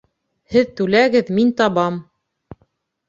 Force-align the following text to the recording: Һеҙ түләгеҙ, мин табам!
Һеҙ 0.53 0.71
түләгеҙ, 0.79 1.31
мин 1.41 1.51
табам! 1.63 2.01